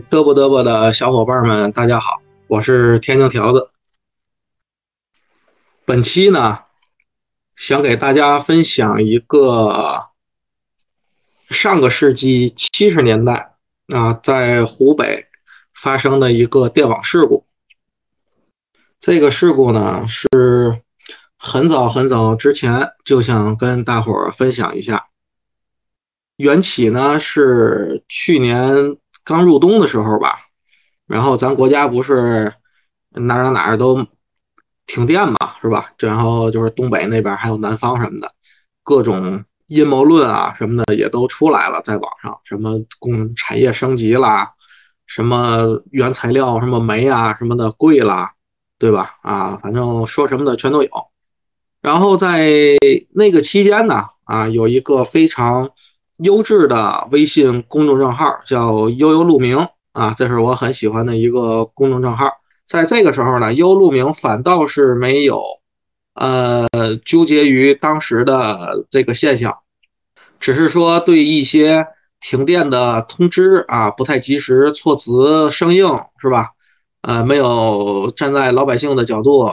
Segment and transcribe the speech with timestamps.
[0.00, 3.70] 嘚啵嘚啵的小伙伴们，大家好，我是天津条子。
[5.84, 6.60] 本期呢，
[7.56, 10.08] 想给大家分享一个
[11.50, 13.56] 上个世纪七十年代
[13.88, 15.26] 啊，在湖北
[15.74, 17.44] 发生的一个电网事故。
[19.00, 20.80] 这个事故呢，是
[21.36, 25.08] 很早很早之前就想跟大伙儿分享一下。
[26.36, 28.96] 缘起呢，是去年。
[29.28, 30.38] 刚入冬的时候吧，
[31.06, 32.54] 然后咱国家不是
[33.10, 34.06] 哪儿哪哪都
[34.86, 35.92] 停电嘛，是吧？
[35.98, 38.32] 然后就是东北那边还有南方什么的，
[38.82, 44.54] 各种阴谋论啊什么的也都出来了，在网上，什么工产业升级啦，
[45.06, 48.32] 什么原材料什么煤啊什么的贵啦，
[48.78, 49.18] 对吧？
[49.20, 50.90] 啊，反正说什么的全都有。
[51.82, 52.78] 然后在
[53.10, 55.72] 那个期间呢，啊，有一个非常。
[56.18, 62.30] 优质的微信公众账号叫悠悠鹿鸣啊，这是我很喜欢的一个公众账号。
[62.66, 65.42] 在这个时候呢，悠鹿鸣反倒是没有
[66.14, 66.68] 呃
[67.04, 69.58] 纠结于当时的这个现象，
[70.40, 71.86] 只是说对一些
[72.20, 75.86] 停电的通知啊不太及时，措辞生硬
[76.20, 76.50] 是吧？
[77.00, 79.52] 呃，没有站在老百姓的角度，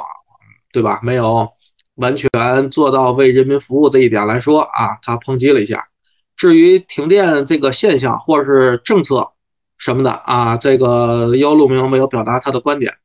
[0.74, 1.00] 对吧？
[1.04, 1.50] 没有
[1.94, 2.30] 完全
[2.72, 5.88] 做到为人民服务这一点来说啊，他抨击了一下。
[6.36, 9.32] 至于停电这个现象或者是政策
[9.78, 12.96] 什么的啊，这个幺路明没有表达他的观点，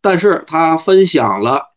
[0.00, 1.72] 但是他分享了，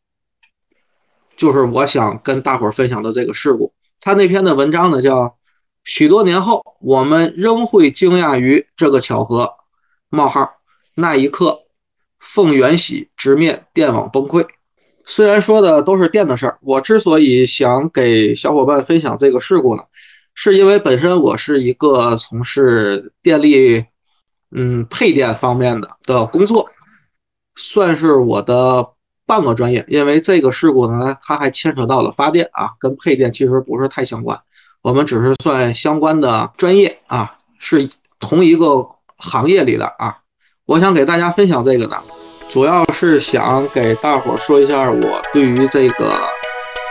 [1.35, 3.73] 就是我想跟大伙儿分享的这个事故。
[4.01, 5.37] 他那篇的文章呢叫
[5.83, 9.53] “许多年后，我们仍会惊讶于这个巧合”。
[10.09, 10.57] 冒号
[10.93, 11.61] 那一刻，
[12.19, 14.47] 凤元喜直面电网崩溃。
[15.05, 19.83] 虽然说的都是电的事儿，我之所以想给小伙伴分享这个事故呢。
[20.35, 23.85] 是因为本身我是一个从事电力，
[24.51, 26.69] 嗯，配电方面的的工作，
[27.55, 28.89] 算是我的
[29.25, 29.85] 半个专业。
[29.87, 34.41] 因为这个事故呢，它还牵扯到了发电啊，跟配电其实不是太相关。
[34.81, 40.17] 我们只是算相关的专业啊，是同一个行业里的啊。
[40.65, 41.97] 我想给大家分享这个呢，
[42.49, 46.19] 主要是想给大伙儿说一下我对于这个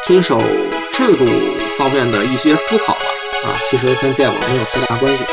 [0.05, 0.41] 遵守
[0.91, 1.27] 制度
[1.77, 3.01] 方面的一些思考吧。
[3.45, 5.25] 啊，其实跟电网没有太大关系。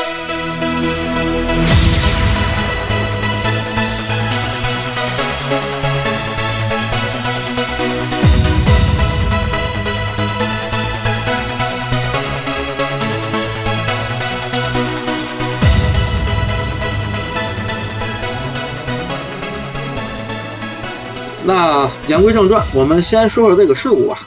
[21.44, 24.20] 那言归正传，我们先说说这个事故吧。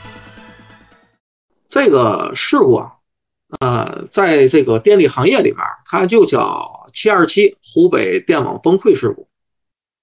[1.69, 2.91] 这个事故啊。
[3.59, 9.27] 呃，在这个电力行业里面，它就叫七二七湖北电网崩溃事故。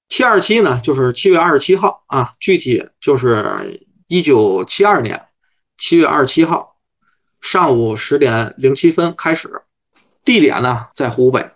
[0.09, 5.27] 七二七呢，就是七月二十七号啊，具体就是一九七二年
[5.77, 6.77] 七月二十七号
[7.41, 9.63] 上午十点零七分开始，
[10.25, 11.51] 地点呢在湖北，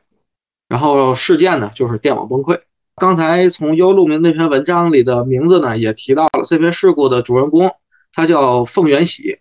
[0.69, 2.61] 然后事件呢就是电网崩溃。
[2.97, 7.71] 刚才从优路明那篇文章里的名字呢也提到了这篇事故的主人公，
[8.13, 9.39] 他叫凤元喜，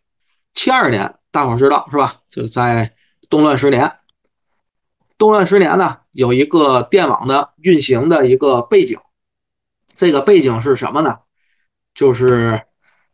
[0.55, 1.13] 七二年。
[1.31, 2.21] 大伙知道是吧？
[2.29, 2.93] 就在
[3.29, 3.97] 动乱十年，
[5.17, 8.99] 动乱十年呢，有一个电网的运行的一个背景。
[9.93, 11.17] 这个背景是什么呢？
[11.93, 12.61] 就是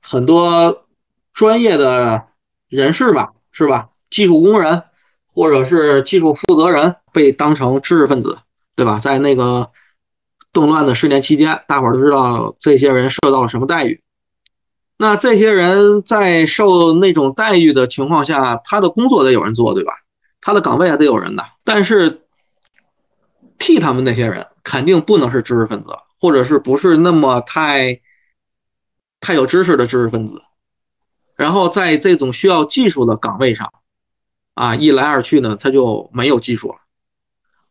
[0.03, 0.85] 很多
[1.33, 2.27] 专业的
[2.67, 3.89] 人士吧，是吧？
[4.11, 4.83] 技术工人
[5.25, 8.37] 或者是技术负责人被当成知识分子，
[8.75, 8.99] 对吧？
[8.99, 9.71] 在那个
[10.53, 14.03] 动乱的十年期间，大伙都知道这些人受到了什么待遇。
[15.01, 19.93] 那这些人在受那种待遇的情况下，他的工作得有人做，对吧？
[20.41, 21.43] 他的岗位还得有人的。
[21.63, 22.21] 但是
[23.57, 28.01] 替他们那些人肯定不能是知识分子，或者是不是那么太
[29.19, 30.43] 太有知识的知识分子。
[31.35, 33.73] 然后在这种需要技术的岗位上，
[34.53, 36.75] 啊，一来二去呢，他就没有技术了。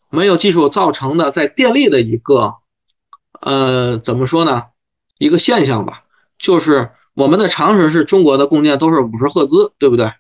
[0.09, 2.57] 没有技术造成的在电力的一个
[3.41, 4.65] 呃，怎么说呢？
[5.19, 6.03] 一个现象吧，
[6.37, 6.91] 就是。
[7.21, 10.11] 我们的常识是中国的供电都是五十赫兹，对不对？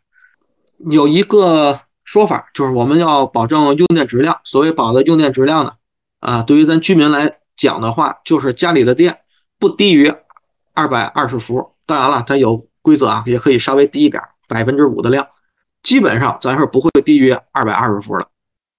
[0.90, 4.38] 有一个说法就是我们要保证用电质量。
[4.44, 5.72] 所谓保的用电质量呢，
[6.18, 9.20] 啊，对于咱居民来讲的话，就是家里的电
[9.58, 10.12] 不低于
[10.74, 11.72] 二百二十伏。
[11.86, 15.26] 当然了，它有规则啊，也可以稍微低一点，百分之五的量，
[15.82, 18.26] 基本上咱是不会低于二百二十伏的。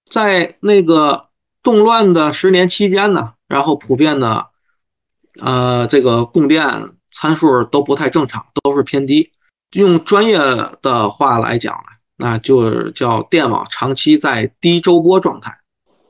[0.05, 1.29] 在那个
[1.63, 4.49] 动乱的十年期间呢，然后普遍的，
[5.39, 6.91] 呃，这个供电。
[7.11, 9.31] 参数都不太正常，都是偏低。
[9.73, 10.39] 用专业
[10.81, 11.83] 的话来讲，
[12.17, 15.59] 那就叫电网长期在低周波状态。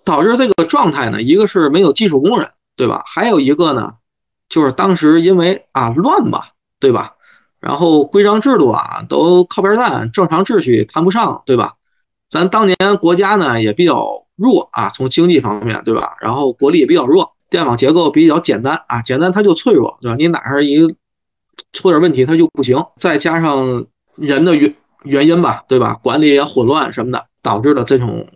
[0.04, 3.04] 导致这个状态呢，一个是没有技术工人，对吧？
[3.06, 3.94] 还有一个呢，
[4.50, 6.42] 就是当时因为啊乱嘛，
[6.80, 7.14] 对吧？
[7.60, 11.76] 然后规章制度啊都靠边站，正常秩序谈不上，对吧？
[12.28, 16.16] 咱当年国家呢也比较弱啊，从经济方面，对吧？
[16.20, 20.16] 然后国力也比较弱，电网结构比较简单啊，简单它就脆弱，对吧？
[20.18, 20.96] 你哪儿一
[21.74, 26.00] 出点问题它就不行，再加上人的原原因吧，对吧？
[26.02, 28.30] 管理也混乱什么的，导致了这种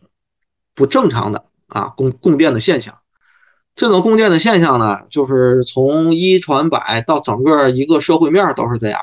[0.76, 3.00] 不正常的啊供供电的现象。
[3.74, 9.00] 这种供电的现象呢，就是从一传百到整个一个社会面都是这样。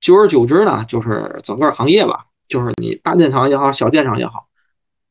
[0.00, 2.24] 久而久之呢，就是整个行业吧。
[2.48, 4.46] 就是你大电厂也好，小电厂也好，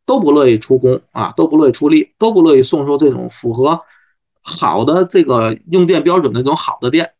[0.05, 3.81] 都不乐意出工啊，都不乐意出力，都不乐意送出这种符合
[4.45, 7.13] 好的这个用电标准的这种好的电。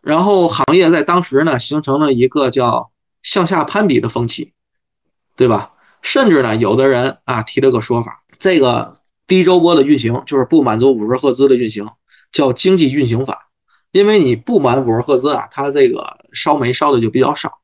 [0.00, 2.92] 然后行业在当时呢，形成了一个叫
[3.22, 4.52] 向下攀比的风气，
[5.36, 5.72] 对吧？
[6.00, 8.92] 甚至呢，有的人啊提了个说法，这个
[9.26, 11.88] 低周波的运行就是不满足五十赫兹的运行，
[12.32, 13.48] 叫经济运行法，
[13.90, 17.58] 因为你不满五十赫兹啊，它这个烧煤烧的就比较少。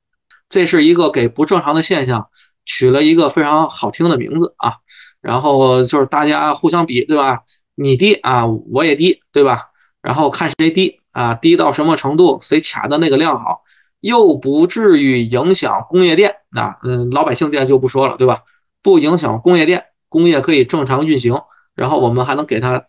[0.49, 2.28] 这是一个给不正常的现象
[2.64, 4.75] 取了一个非常好听的名字啊，
[5.20, 7.40] 然后就是大家互相比，对吧？
[7.81, 9.71] 你低啊，我也低，对吧？
[10.03, 13.63] 然后看谁低啊，低到什么程度，谁卡的那个量好，
[14.01, 18.43] 又不至于影响工业电啊，嗯，老百姓电就不说了，对吧？
[18.83, 21.43] 不影响工业电，工业可以正常运行，
[21.75, 22.87] 然后我们还能给他，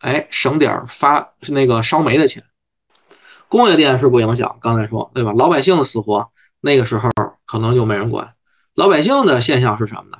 [0.00, 2.42] 哎，省点发那个烧煤的钱。
[3.48, 5.32] 工业电是不影响，刚才说对吧？
[5.32, 6.30] 老百姓的死活。
[6.60, 7.10] 那个时候
[7.44, 8.32] 可能就没人管
[8.74, 10.16] 老百姓的现象是什么呢？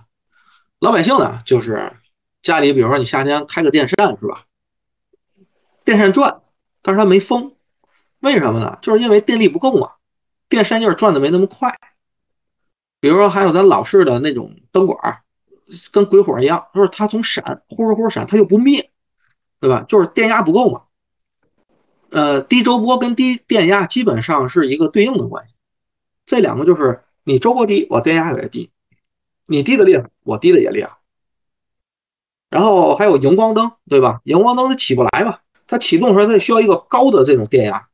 [0.79, 1.95] 老百姓呢，就是
[2.45, 4.45] 家里，比如说你夏天开个电扇是吧？
[5.83, 6.43] 电扇转，
[6.83, 7.55] 但是它没风，
[8.21, 8.79] 为什么呢？
[8.83, 9.93] 就是因为电力不够嘛，
[10.51, 11.79] 电扇就是转的没那么快。
[13.01, 15.23] 比如说还有咱老式的那种灯管，
[15.91, 18.91] 跟鬼火一样，就是它总闪，呼呼呼闪，它又不灭，
[19.59, 19.87] 对吧？
[19.89, 20.83] 就是电压不够嘛。
[22.11, 25.55] 呃，低周波跟低电压基本上是一个对应的关系。
[26.27, 28.71] 这两个就是你周波低，我电压也低，
[29.47, 30.99] 你低的厉害，我低的也厉害。
[32.55, 34.21] 然后还有荧光灯，对吧？
[34.23, 37.89] 荧光灯它起不来嘛，它启动时候它需要一个高的这种电压，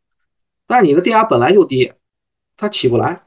[0.67, 1.95] 但是你的电压本来就低，
[2.59, 3.23] 它起不来，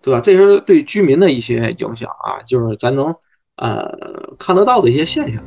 [0.00, 0.20] 对吧？
[0.22, 3.14] 这是对居民的一些影响啊，就是咱能
[3.56, 5.44] 呃看得到的一些现象。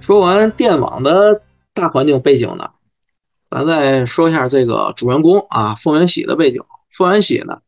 [0.00, 1.42] 说完电网的
[1.72, 2.70] 大环境背景呢，
[3.50, 6.62] 咱再说一下这个主人公啊，凤元喜的背景。
[6.90, 7.60] 凤元喜呢，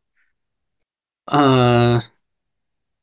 [1.25, 2.01] 呃，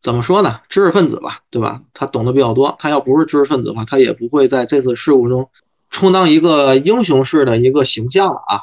[0.00, 0.60] 怎么说呢？
[0.68, 1.82] 知识分子吧，对吧？
[1.94, 2.76] 他懂得比较多。
[2.78, 5.50] 他要不是知识分子的话，他也不会在这次事故中
[5.90, 8.62] 充当一个英雄式的一个形象了啊。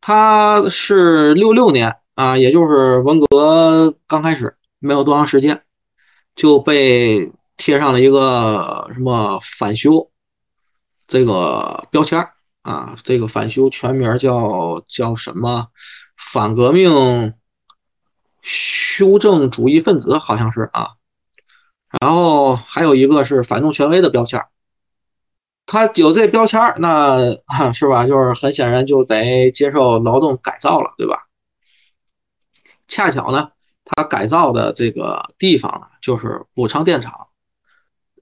[0.00, 5.62] 他是六六年啊，也就是文革刚开始没有多长时间，
[6.34, 7.32] 就被。
[7.54, 10.10] 贴上了一个什么反修
[11.06, 12.28] 这个标签
[12.62, 12.96] 啊？
[13.04, 15.68] 这个反修全名叫叫什么？
[16.16, 17.34] 反革命
[18.40, 20.90] 修正主义分子好像是啊。
[22.00, 24.46] 然后还有一个是反动权威的标签
[25.66, 27.18] 他有这标签那
[27.72, 28.06] 是吧？
[28.06, 31.28] 就是很显然就得接受劳动改造了，对吧？
[32.88, 33.52] 恰巧呢，
[33.84, 37.28] 他改造的这个地方呢，就是武昌电厂。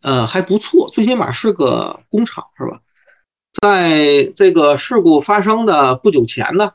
[0.03, 2.81] 呃，还不错，最起码是个工厂，是吧？
[3.53, 6.75] 在这个事故发生的不久前呢，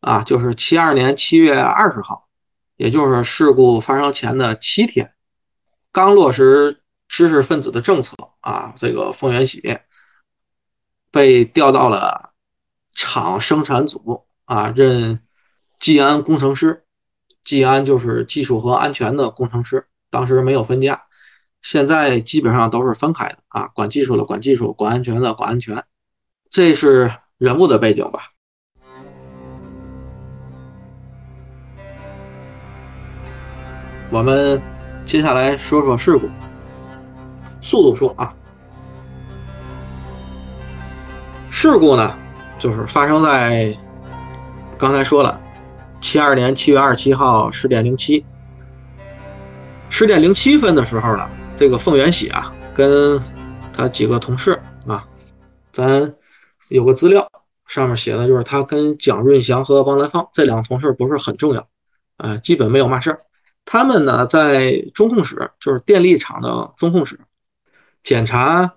[0.00, 2.28] 啊，就是七二年七月二十号，
[2.76, 5.12] 也就是事故发生前的七天，
[5.92, 9.78] 刚落实知识分子的政策啊，这个冯元喜
[11.10, 12.32] 被调到了
[12.94, 15.20] 厂生产组啊，任
[15.78, 16.84] 技安工程师，
[17.42, 21.04] 技安就是技术和安全的工程师，当时没有分家。
[21.62, 25.84] 现在基本上都是分开的啊，管技术的管技术，管安全的管安全，
[26.50, 28.30] 这是人物的背景吧。
[34.10, 34.60] 我们
[35.04, 36.28] 接下来说说事故，
[37.60, 38.34] 速度说啊，
[41.50, 42.16] 事故呢
[42.58, 43.76] 就是发生在
[44.78, 45.40] 刚才说了，
[46.00, 48.24] 七二年七月二十七号十点零七，
[49.90, 51.28] 十点零七分的时候呢。
[51.54, 53.20] 这个凤元喜啊，跟
[53.72, 55.04] 他几个同事啊，
[55.72, 56.14] 咱
[56.68, 57.30] 有个资料，
[57.66, 61.68] 上面写的就是他跟蒋润祥和王兰芳这两个同事不是很重要，
[62.16, 63.20] 呃，基本没有嘛事儿。
[63.64, 67.20] 他们呢在中控室，就是电力厂的中控室，
[68.02, 68.76] 检查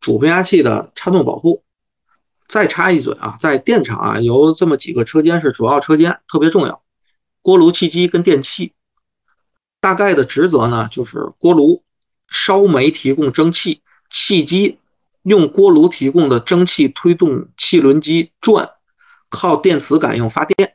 [0.00, 1.62] 主变压器的插动保护，
[2.48, 6.82] 再插一嘴啊，在电厂啊，有这么几个车间是主要车间，特别重要：
[7.40, 8.72] 锅炉、气机跟电器。
[9.80, 11.82] 大概的职责呢，就是锅炉
[12.28, 14.78] 烧煤提供蒸汽，汽机
[15.22, 18.70] 用锅炉提供的蒸汽推动汽轮机转，
[19.28, 20.74] 靠电磁感应发电。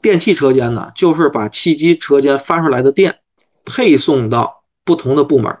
[0.00, 3.20] 电气车间呢，就是把汽机车间发出来的电
[3.64, 5.58] 配送到不同的部门，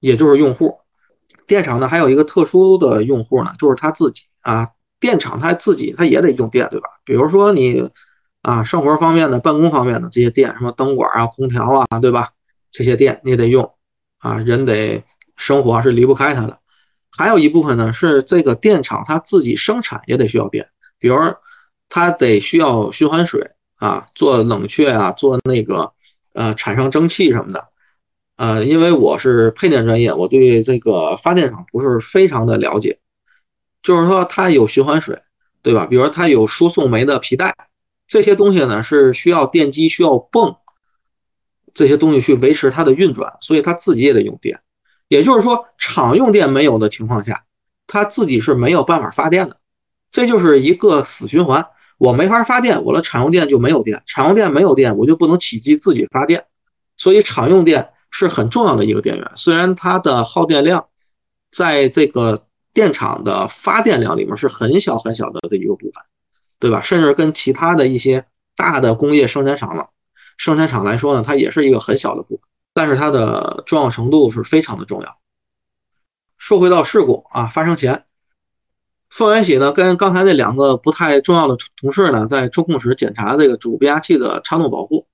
[0.00, 0.80] 也就是用户。
[1.46, 4.70] 电厂呢还有一个特殊的用户呢，就是他自己啊。
[4.98, 6.88] 电厂他自己他也得用电，对吧？
[7.04, 7.90] 比如说你
[8.40, 12.32] 啊，生活方面的、办公方面的这些电，什么灯管啊、空调啊，对吧？
[12.70, 13.74] 这些电你得用
[14.18, 15.04] 啊，人得
[15.36, 16.58] 生活是离不开它的。
[17.10, 21.16] 还有一部分呢是这个电厂它自己生产也得需要电，比如
[21.88, 25.92] 它得需要循环水啊，做冷却啊，做那个
[26.32, 27.68] 呃产生蒸汽什么的。
[28.36, 32.98] 呃，因为我是配电专业，我对这个发电厂不是非常的了解。
[33.82, 35.22] 就是说，它有循环水，
[35.62, 35.86] 对吧？
[35.86, 37.54] 比如它有输送煤的皮带，
[38.06, 40.56] 这些东西呢是需要电机、需要泵
[41.72, 44.60] 这些东西去维持它的运转，所以它自己也得用电。
[45.08, 47.44] 也就是说，厂用电没有的情况下，
[47.86, 49.56] 它自己是没有办法发电的。
[50.10, 51.66] 这就是一个死循环。
[51.98, 56.46] 我没法发电，我的厂用电就没有电，厂用电没有电，我就不能起机自己发电。
[56.96, 57.90] 所以，厂用电。
[58.08, 60.86] 是很重要的一个电源，虽然它的耗电量
[61.50, 66.02] 在这个电厂的发电量里面是很小很小的这一个部分，
[66.58, 66.80] 对吧？
[66.80, 69.90] 甚至跟其他的一些大的工业生产厂了
[70.38, 72.40] 生产厂来说呢，它也是一个很小的部分，
[72.76, 75.16] 但是它的重要程度是非常的重要。
[76.36, 78.04] 说回到事故啊发生前，
[79.08, 85.06] 凤元喜呢跟刚才那两个不太重要的同事呢在中控室检查这个主变压器的插动保护。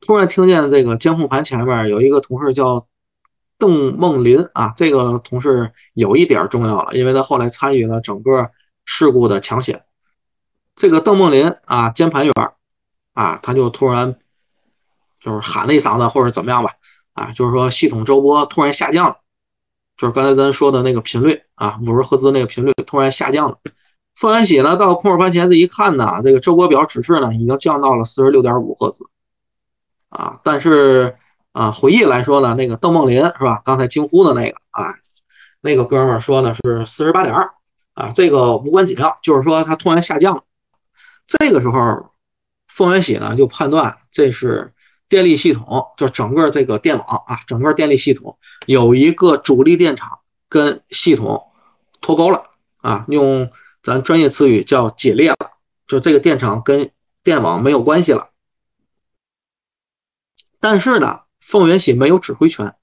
[0.00, 2.86] 突然听见这个监控盘前面有一个同事叫
[3.58, 8.52] 邓梦林啊，这个同事有一点重要了，因为他后来参与了整个
[8.84, 9.82] 事故的抢险。
[10.76, 12.32] 这个邓梦林啊，监盘员
[13.12, 14.18] 啊，他就突然
[15.24, 16.72] 就是喊了一嗓子，或者怎么样吧，
[17.14, 19.16] 啊，就是说系统周波突然下降了，
[19.96, 23.58] 就是刚才咱说的那个频率啊，五十赫兹那个频率突然下降了。
[24.14, 29.06] 凤元喜呢，到控制盘前这一看呢，这个周波表指示呢已经降到了四十六点五赫兹。
[30.10, 31.16] 啊，但是
[31.52, 33.62] 啊，回忆来说呢，那个邓梦林是吧？
[33.64, 34.94] 刚才惊呼的那个啊，
[35.62, 37.54] 那个哥们说呢是四十八点二
[37.94, 40.42] 啊，这个无关紧要，就是说它突然下降了。
[41.26, 42.10] 这个时候，
[42.68, 44.74] 凤元喜呢就判断这是
[45.12, 51.48] 电力系统，就整个这个电网啊，整个电力系统有一个主力电厂跟系统
[52.00, 52.44] 脱钩了
[52.78, 53.50] 啊，用
[53.82, 55.36] 咱专业词语叫解裂了，
[55.86, 56.92] 就这个电厂跟
[57.22, 58.30] 电网没有关系了。
[60.60, 62.74] 但是呢，凤元喜没有指挥权，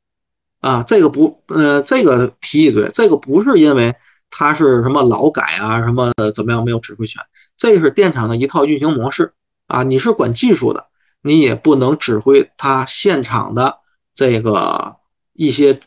[0.60, 3.96] 啊，这个不，呃，这个提一嘴，这个不是因为
[4.30, 7.24] 他是什么劳改啊，什么怎么样没有指挥权，
[7.58, 9.34] 这是电厂的一套运行模式
[9.66, 9.82] 啊。
[9.82, 10.86] 你是管技术的，
[11.22, 13.80] 你也不能指挥他现场的
[14.16, 14.98] 这个
[15.34, 15.80] 一些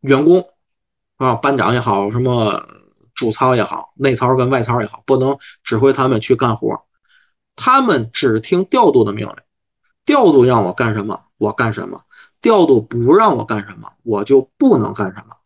[0.00, 0.48] 员工
[1.16, 2.66] 啊，班长也好，什么
[3.14, 6.84] 主操也好，内操跟外操也好，不能指挥他们去干活，
[7.56, 9.36] 他们只听调度的命令，
[10.04, 11.24] 调度让我干什么。
[11.38, 12.02] 我干什么？
[12.40, 15.36] 调度不让我干什么，我就不能干什么。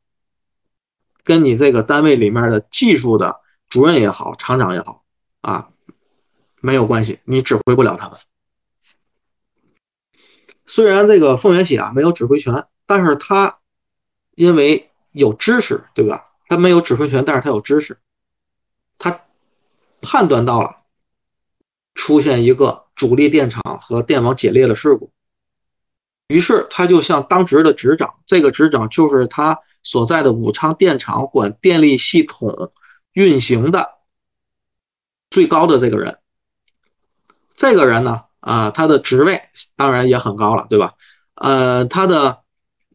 [1.25, 3.40] 跟你这个单位里面的技术的
[3.71, 5.05] 主任也好，厂长也好
[5.40, 5.71] 啊，
[6.61, 8.19] 没有关系，你指挥不了他们。
[10.66, 13.58] 虽然这个凤元喜啊没有指挥权，但是他
[14.35, 16.26] 因为有知识，对吧？
[16.49, 17.99] 他没有指挥权，但是他有知识，
[18.99, 19.25] 他
[20.00, 20.82] 判断到了
[21.94, 25.11] 出现一个主力电厂和电网解裂的事故。
[26.28, 32.73] 于是他就向当值的执掌，这个执掌就是他所在的武昌电厂管电力系统
[33.12, 33.94] 运行的
[35.30, 36.18] 最高的这个人。
[37.54, 39.43] 这个人呢，啊，他的职位
[39.75, 40.95] 当然也很高了，对吧？
[41.35, 42.43] 呃，他的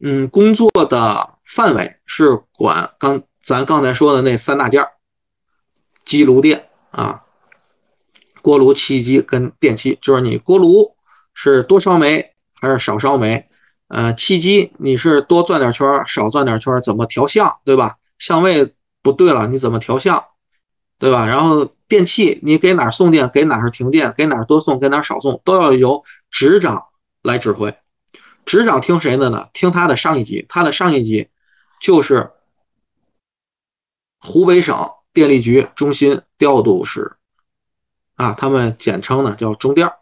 [0.00, 4.92] 嗯工作的范围是管刚咱刚才说的那三大件儿：
[6.04, 7.24] 机炉电啊，
[8.40, 10.96] 锅炉、气机跟电器，就是你锅炉
[11.34, 12.30] 是多烧煤。
[12.54, 13.48] 还是少烧煤，
[13.88, 17.96] 呃，气机你是多转点圈，少转点圈，怎么调相，对吧？
[18.20, 20.26] 相位不对了，你怎么调相，
[20.96, 21.26] 对吧？
[21.26, 26.86] 然后电器你给哪送电，给哪儿停电，给哪儿多送，给哪儿少送，都要由执掌
[27.20, 27.76] 来指挥。
[28.46, 29.50] 执掌听谁的呢？
[29.52, 31.28] 听他的上一级，他的上一级
[31.82, 32.30] 就是
[34.20, 37.18] 湖北省电力局中心调度室，
[38.14, 39.98] 啊，他们简称呢叫中调。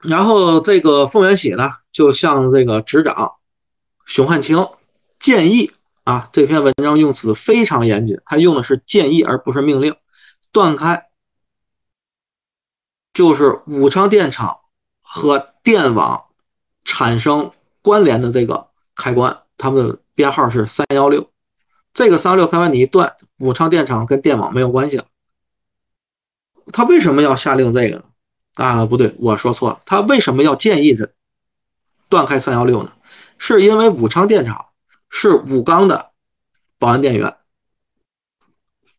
[0.00, 3.36] 然后这个凤元喜呢，就向这个执掌
[4.04, 4.68] 熊汉清
[5.18, 5.72] 建议
[6.04, 9.96] 啊，这篇文章用词非常严谨，它用的是建议而不是命令。
[10.52, 11.06] 断开
[13.12, 14.58] 就是武昌电厂
[15.02, 16.26] 和电网
[16.84, 21.30] 产生关联的这个开关，它们的编号是三幺六。
[21.94, 25.06] 这个三幺六开关你一断，武昌电厂跟电网没有关系了。
[26.72, 28.04] 他为什么要下令这个呢？
[28.54, 29.80] 啊，不对，我说错了。
[29.86, 31.12] 他为什么要建议这
[32.08, 32.92] 断开三幺六呢？
[33.38, 34.66] 是因为武昌电厂
[35.16, 36.10] 是武钢的
[36.80, 37.36] 保安电源。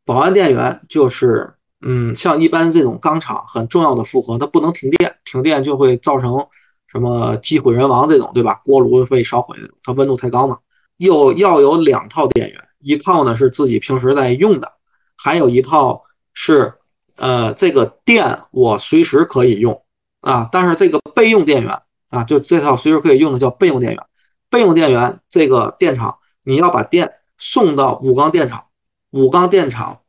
[0.06, 6.48] 保安电源就是，嗯，像一般这种钢厂很重要的负荷，它不能停电，停电就会造成
[6.88, 8.62] 什么机毁人亡这种，对吧？
[8.64, 10.60] 锅炉被烧毁，它温度太高嘛。
[10.96, 14.72] 又要有两套电源，一套呢是自己平时在用的，
[15.18, 16.04] 还有一套
[16.34, 16.76] 是，
[17.18, 19.84] 呃，这个电我随时可以用
[20.22, 24.02] 啊，但是这个备用电源啊，就这套随时可以用的叫备用电源。
[24.50, 28.66] 备用电源这个电厂你要把电送到武钢电厂。
[29.12, 30.02] 武钢电厂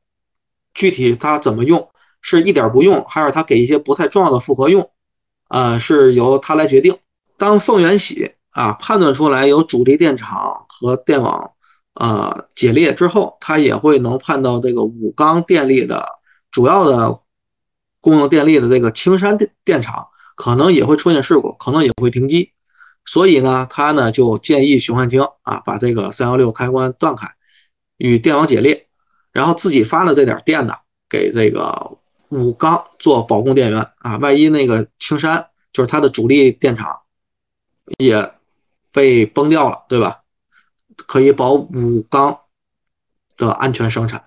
[0.74, 1.90] 具体它怎么用，
[2.20, 4.90] 是一点不用，还是它给一些不太重要的负荷用？
[5.48, 6.98] 呃，是由它来决定。
[7.36, 11.52] 当凤元喜啊判断出来有主力电厂和电网
[11.94, 16.04] 呃解裂之后，他也会能判到这个武钢电力的
[16.50, 17.20] 主要的
[18.00, 22.52] 供应电力的这个青山电电厂可能也会出现事故，可能也会停机。
[23.06, 27.34] 所以呢，他呢就建议熊汉清啊把这个三幺六开关断开，
[27.96, 28.88] 与电网解裂。
[29.32, 30.74] 然后自己发了这点电呢，
[31.08, 31.98] 给这个
[32.30, 37.02] 武钢做保供电源啊，万一那个青山就是它的主力电厂
[37.98, 38.32] 也
[38.92, 40.22] 被崩掉了，对吧？
[40.96, 42.38] 可以保武钢
[43.36, 44.24] 的安全生产。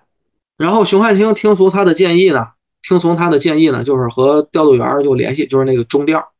[0.55, 2.49] 然后熊汉清听从他的建议呢，
[2.83, 6.31] 听从他的建议呢，就是和调度员就联系，就是那个中调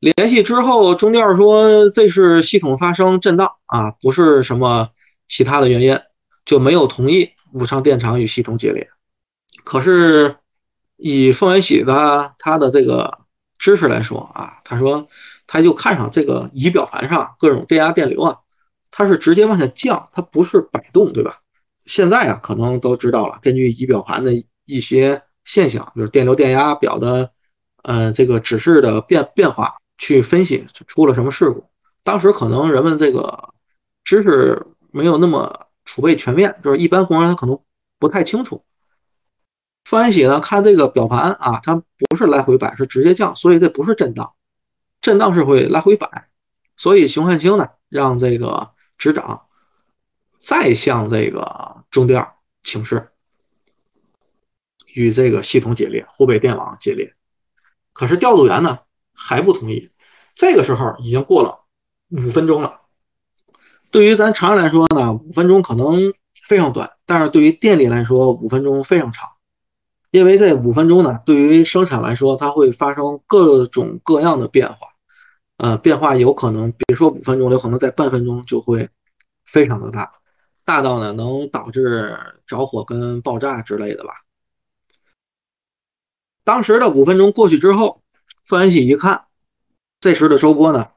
[0.00, 4.90] 联系之后，中调说这是系统发生震荡啊，不是什么
[5.28, 5.98] 其他的原因，
[6.44, 7.30] 就没有同意。
[7.52, 8.90] 武昌电厂与系统解裂，
[9.64, 10.36] 可是
[10.96, 13.20] 以凤元喜的他的这个
[13.56, 15.08] 知识来说啊，他说
[15.46, 18.36] 他就看上这个仪表盘上各种电压电流啊，
[18.90, 21.38] 它是直接往下降，它不是摆动，对吧？
[21.86, 24.32] 现在啊，可能都知道了，根据仪表盘的
[24.66, 27.30] 一些现象，就是电流电压表的
[27.84, 31.68] 呃这个指示的变变化去分析出了什么事故。
[32.02, 33.54] 当时可能人们这个
[34.04, 35.64] 知识没有那么。
[35.88, 37.60] 储备全面，就是一般工人他可能
[38.00, 38.64] 不太清楚。
[39.84, 44.34] 范元喜呢，看这个表盘啊，它不是来回摆，是直接降，所以这不是震荡，
[45.00, 46.28] 震荡是会来回摆。
[46.76, 49.46] 所以熊汉清呢，让这个执掌
[50.38, 53.10] 再向这个中调请示，
[54.92, 57.14] 与这个系统解裂，湖北电网解裂。
[57.92, 58.80] 可是调度员呢
[59.16, 59.90] 还不同意。
[60.34, 61.64] 这个时候已经过了
[62.10, 62.82] 五分钟了。
[63.90, 66.12] 对于咱常人来说呢，五分钟可能
[66.46, 69.30] 非常短，但是对于电力来说，五分钟非常长。
[70.10, 74.76] 因为这五分钟呢，对于生产来说，它会发生各种各样的变化，
[75.56, 78.88] 呃，变化有可能，别说五分钟，有可能在半分钟就会
[79.44, 80.12] 非常的大，
[80.64, 84.10] 大到呢能导致着火跟爆炸之类的吧。
[86.44, 88.02] 当时的五分钟过去之后，
[88.46, 89.24] 范元喜一看，
[89.98, 90.90] 这时的周波呢？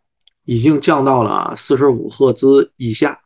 [0.46, 3.22] 已经降到了四十五赫兹以下。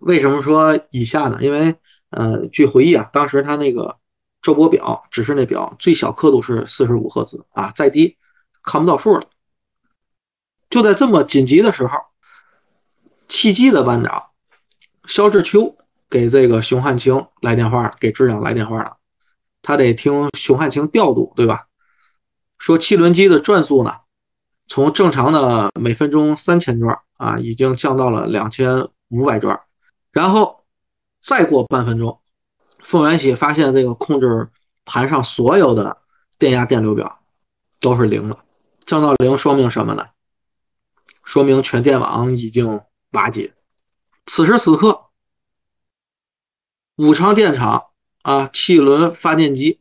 [0.00, 1.38] 为什么说以下呢？
[1.40, 1.76] 因为，
[2.10, 3.98] 呃，据回忆啊，当时他那个
[4.42, 8.16] 周波表指示那表最小刻度是四十五赫兹啊，再低
[8.64, 9.22] 看不到数了。
[10.68, 11.98] 就在这么紧急的时候，
[13.28, 14.24] 汽机的班长
[15.06, 15.76] 肖志秋
[16.10, 18.96] 给这个熊汉清来电话，给支长来电话了。
[19.62, 21.67] 他得听熊汉清调度，对吧？
[22.58, 23.92] 说汽轮机的转速呢？
[24.66, 29.62] 从正常的每分钟三千转啊，已经降到了两千五百转，
[30.12, 30.64] 然后
[31.22, 32.20] 再过半分钟，
[32.80, 34.50] 凤元喜发现这个控制
[34.84, 35.98] 盘上所有的
[36.38, 37.20] 电压电流表
[37.80, 38.44] 都是零了，
[38.84, 40.08] 降到零说明什么呢？
[41.24, 43.54] 说明全电网已经瓦解。
[44.26, 45.06] 此时此刻，
[46.96, 47.86] 武昌电厂
[48.22, 49.80] 啊，汽轮发电机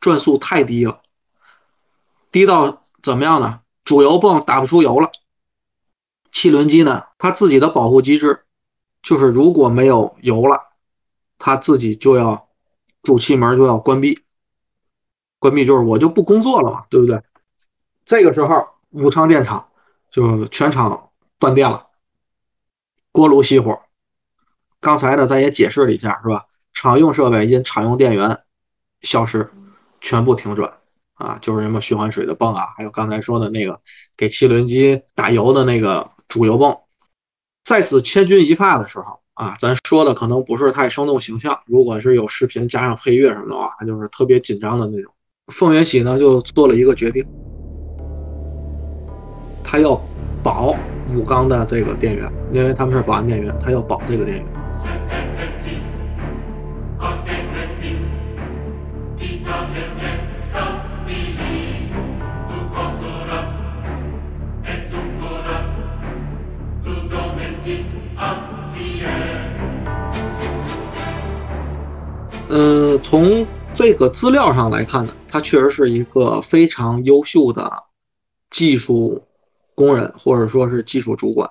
[0.00, 1.02] 转速太低了，
[2.38, 3.62] 低到怎么样呢？
[3.82, 5.10] 主油泵打不出油了，
[6.30, 7.06] 汽轮机呢？
[7.18, 8.44] 它自己的保护机制
[9.02, 10.68] 就是，如果没有油了，
[11.36, 12.48] 它自己就要
[13.02, 14.22] 主气门就要关闭，
[15.40, 17.20] 关闭就是我就不工作了嘛，对不对？
[18.04, 19.70] 这个时候武昌电厂
[20.12, 21.88] 就全厂断电了，
[23.10, 23.80] 锅炉熄火。
[24.78, 26.46] 刚才呢，咱也解释了一下，是吧？
[26.72, 28.44] 常用设备因常用电源
[29.00, 29.50] 消失，
[30.00, 30.77] 全部停转。
[31.18, 33.80] 啊，就是什么循环水的泵啊，还有刚才说的那个
[34.16, 36.78] 给汽轮机打油的那个主油泵，
[37.64, 41.60] 在此千钧一发的时候啊，咱说的可能不是太生动形象。
[41.66, 45.12] 如果是有视频加上配乐什么的话，就是特别紧张的那种。
[45.48, 47.26] 凤元喜呢就做了一个决定，
[49.64, 50.00] 他要
[50.42, 50.74] 保
[51.10, 54.46] 武钢的这个电源，因为他们是保安电源，他要保这个电源。
[72.48, 77.84] 呃，从这个资料上来看呢，他确实是一个非常优秀的
[78.50, 79.28] 技术
[79.74, 81.50] 工人，或者说是技术主管。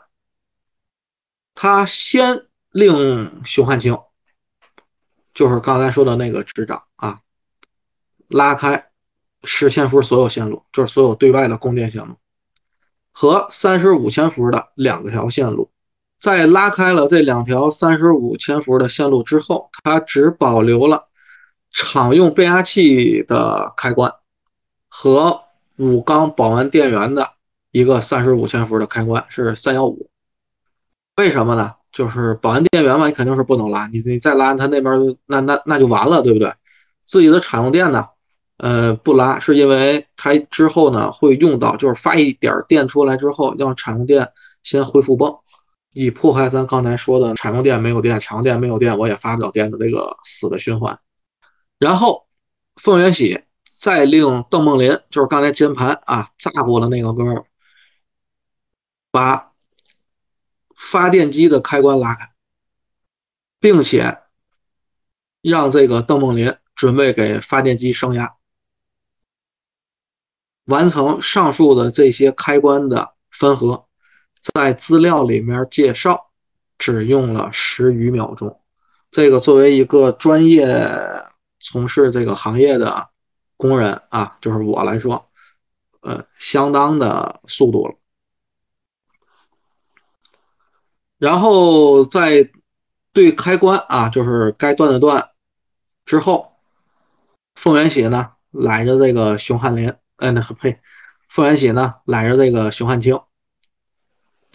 [1.53, 3.97] 他先令熊汉清，
[5.34, 7.19] 就是刚才说的那个执掌啊，
[8.27, 8.88] 拉开
[9.43, 12.15] 十千伏所有线路，就是所有对外的供电线路，
[13.12, 15.71] 和三十五千伏的两个条线路。
[16.17, 21.08] 在拉开了这两条三十五千伏的线路之后，它只保留了
[21.71, 24.12] 厂用变压器的开关
[24.89, 25.41] 和
[25.77, 27.32] 五缸保安电源的
[27.71, 30.10] 一个三十五千伏的开关，是三幺五。
[31.17, 31.75] 为什么呢？
[31.91, 36.51] 就是保安电源嘛，你肯定是不能拉，你你再拉，它那边那那那就完了，对不对？
[37.06, 38.06] 自己的产用电呢，
[38.58, 44.30] 呃，不拉，是因为它之后呢会用到，就是发一点电出来之后，让产用电
[44.63, 45.38] 先恢复泵。
[46.00, 51.00] 以破坏咱刚才说的产用电没有电，产用电没有电，我也发不了电的这个死的循环。
[51.80, 52.28] 然后
[52.76, 53.44] 凤元喜
[53.80, 57.44] 再令邓梦林，就是刚才键盘啊炸过的那个哥们，
[59.10, 59.54] 把
[60.76, 62.30] 发电机的开关拉开，
[63.60, 64.20] 并且
[65.42, 68.36] 让这个邓梦林准备给发电机升压，
[70.66, 73.87] 完成上述的这些开关的分合。
[74.54, 76.30] 在资料里面介绍，
[76.78, 78.62] 只用了十余秒钟。
[79.10, 80.68] 这个作为一个专业
[81.60, 83.10] 从事这个行业的
[83.56, 85.30] 工人啊，就是我来说，
[86.02, 87.96] 呃，相当的速度了。
[91.18, 92.52] 然后在
[93.12, 95.32] 对开关啊，就是该断的断
[96.06, 96.54] 之后，
[97.56, 100.80] 凤元喜呢揽着这个熊汉林，哎，那呸，
[101.28, 103.20] 凤元喜呢揽着这个熊汉清。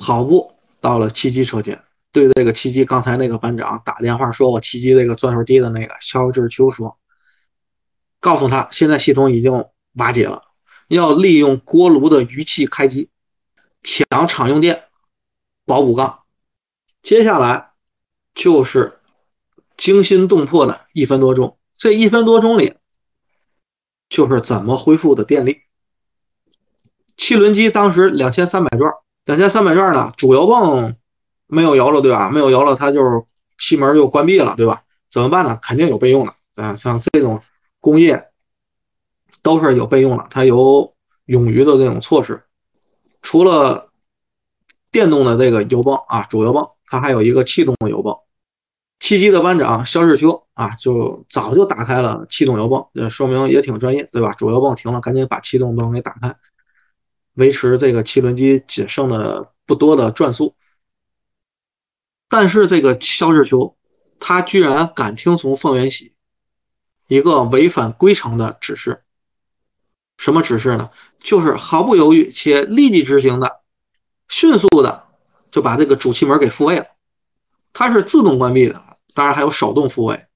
[0.04, 6.98] 跑步到了七机车间，对这个七机刚才那个班长打电话说：“我七机这个钻头低的那个肖志秋说，
[8.18, 10.42] 告诉他现在系统已经瓦解了，
[10.88, 13.10] 要利用锅炉的余气开机，
[13.84, 14.82] 抢厂用电，
[15.66, 16.24] 保五杠。
[17.00, 17.70] 接下来
[18.34, 18.98] 就是
[19.76, 22.74] 惊心动魄的一分多钟，这一分多钟里
[24.08, 25.60] 就是怎么恢复的电力。
[27.16, 28.92] 汽轮机当时两千三百转。”
[29.24, 30.96] 两千三百转呢，主油泵
[31.46, 32.30] 没有油了，对吧？
[32.30, 33.22] 没有油了，它就是
[33.56, 34.82] 气门就关闭了，对吧？
[35.10, 35.58] 怎么办呢？
[35.62, 37.40] 肯定有备用的，啊，像这种
[37.80, 38.30] 工业
[39.42, 40.94] 都是有备用的，它有
[41.26, 42.42] 冗余的这种措施。
[43.20, 43.90] 除了
[44.90, 48.16] 电动的这个油泵啊，主油泵，它还有一个气动的油泵。
[48.98, 54.32] 七机的班长肖世秋啊，就早就打开了气动油泵，这说明也挺专业，对吧？
[54.32, 56.36] 主油泵停了，赶紧把气动泵给打开。
[57.34, 60.54] 维持这个汽轮机仅剩的不多的转速，
[62.28, 63.76] 但是这个肖志秋，
[64.20, 66.14] 他居然敢听从凤元喜
[67.06, 69.02] 一个违反规程的指示。
[70.18, 70.90] 什么指示呢？
[71.20, 73.60] 就是毫不犹豫且立即执行的，
[74.28, 75.08] 迅速的
[75.50, 76.86] 就把这个主气门给复位了。
[77.72, 80.26] 它是自动关闭的，当然还有手动复位，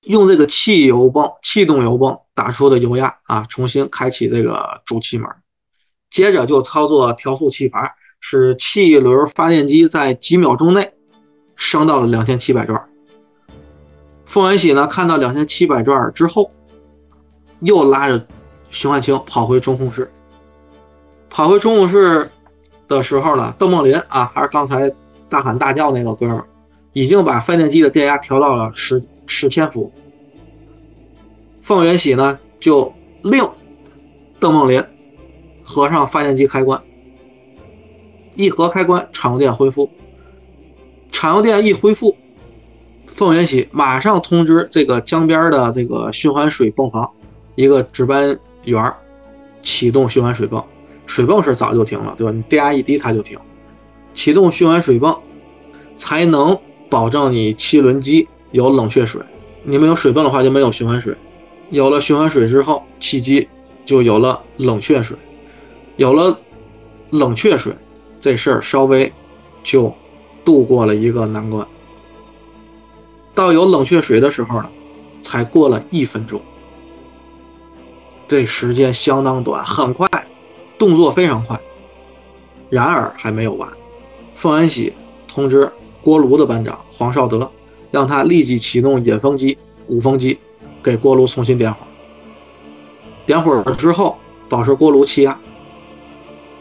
[0.00, 5.30] 用这个汽油泵、气动油泵打出的油压啊，重新开启这个主气门。
[6.16, 10.94] 接着就操作调速气阀，使气轮发电机在几秒钟内
[11.56, 12.88] 升到了两千七百转。
[14.24, 16.52] 凤元喜呢，看到两千七百转之后，
[17.60, 18.26] 又拉着
[18.70, 20.10] 熊汉清跑回中控室。
[21.28, 22.30] 跑回中控室
[22.88, 24.90] 的时候呢，邓梦林啊，还是刚才
[25.28, 26.42] 大喊大叫那个哥们，
[26.94, 29.92] 已经把发电机的电压调到了十十千伏。
[31.60, 33.46] 凤元喜呢，就令
[34.40, 34.82] 邓梦林。
[35.66, 36.80] 合上发电机开关，
[38.36, 39.90] 一合开关，厂用电恢复。
[41.10, 42.16] 厂用电一恢复，
[43.06, 47.10] 凤元喜马上通知这个江边的这个循环水泵房
[47.56, 48.94] 一个值班员
[49.60, 50.64] 启动循环水泵。
[51.06, 52.32] 水泵是早就停了，对吧？
[52.32, 53.38] 你电压一低，它就停。
[54.12, 55.18] 启动循环水泵，
[55.96, 59.22] 才能保证你汽轮机有冷却水。
[59.64, 61.16] 你没有水泵的话，就没有循环水。
[61.70, 63.48] 有了循环水之后，汽机
[63.84, 65.16] 就有了冷却水。
[65.96, 66.38] 有了
[67.10, 67.74] 冷却水，
[68.20, 69.12] 这事儿稍微
[69.62, 69.94] 就
[70.44, 71.66] 度过了一个难关。
[73.34, 74.70] 到有冷却水的时候呢，
[75.20, 76.40] 才过了一分钟。
[78.28, 80.08] 这时间相当短，很快，
[80.78, 81.60] 动作非常快。
[82.68, 83.70] 然而还没有完，
[84.34, 84.92] 凤安喜
[85.28, 87.50] 通知锅炉的班长黄绍德，
[87.90, 89.56] 让他立即启动引风机、
[89.86, 90.38] 鼓风机，
[90.82, 91.80] 给锅炉重新点火。
[93.24, 95.38] 点火了之后，保持锅炉气压。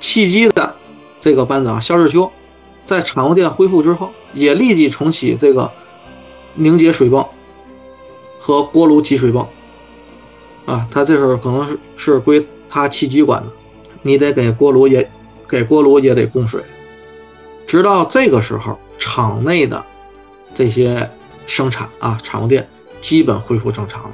[0.06, 0.76] 契机的
[1.20, 2.32] 这个班长肖志秋，
[2.86, 5.72] 在产用电恢复之后，也立即重启这个
[6.54, 7.28] 凝结水泵
[8.40, 9.48] 和锅炉集水泵。
[10.68, 13.52] 啊，他这时候可能是是归他契机管的，
[14.04, 15.10] 你得给锅炉也
[15.50, 16.62] 给锅炉也得供水。
[17.66, 19.84] 直到这个时候，厂内的
[20.54, 21.10] 这些
[21.48, 22.70] 生产啊，产用电
[23.02, 24.12] 基本恢复正常了，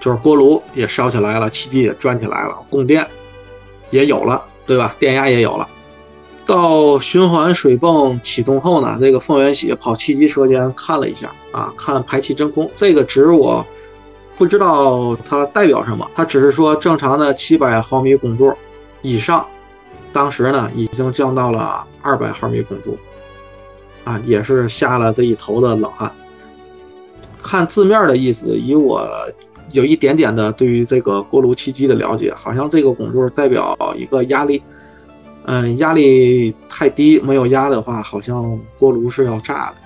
[0.00, 3.06] 就是锅炉也烧起来了，契机也转起来了，供电
[3.90, 4.44] 也有了。
[4.68, 4.94] 对吧？
[4.98, 5.68] 电压也有了。
[6.46, 13.66] 到循环水泵启动后呢，这个凤元喜跑七级车间看了一下啊，看排气真空这个值我
[14.36, 18.54] 不知道它代表什么，它只是说正常的七百毫米汞柱
[19.02, 19.46] 以上，
[20.12, 22.98] 当时呢已经降到了二百毫米汞柱，
[24.04, 26.12] 啊，也是下了这一头的冷汗。
[27.42, 29.02] 看字面的意思，以我。
[29.72, 34.62] 有一点点的对于这个锅炉气机的了解，好像这个汞柱代表一个压力，
[35.44, 39.76] 嗯，压力太低，没有压的话，好像锅炉是要炸的。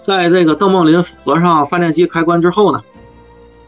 [0.00, 2.82] 在这个邓梦林合上发电机开关之后呢，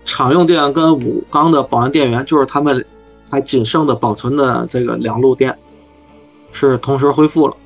[0.05, 2.87] 厂用电跟武钢的保安电源，就是他们
[3.31, 5.59] 还仅剩的保存的这个两路电，
[6.51, 7.57] 是同时恢复了。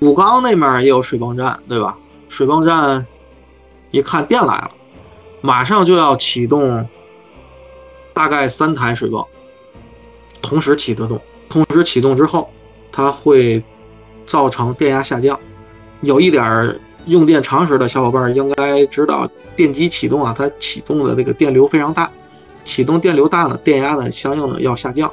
[0.00, 1.98] 武钢那面也有水泵站，对吧？
[2.28, 3.06] 水泵站
[3.90, 4.70] 一看电来了。
[5.42, 6.86] 马上就要启动，
[8.12, 9.26] 大概三台水泵
[10.42, 12.50] 同时启动，同时启动之后，
[12.92, 13.64] 它会
[14.26, 15.40] 造成电压下降。
[16.02, 22.10] 有一点用电常识的小伙伴应该知道，电机启动啊，它启动的这个电流非常大，
[22.64, 25.10] 启动电流大呢，电压呢相应的要下降，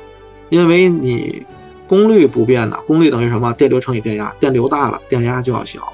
[0.49, 1.45] 因为你
[1.87, 3.53] 功率不变的，功率等于什么？
[3.53, 5.93] 电流乘以电压，电流大了，电压就要小。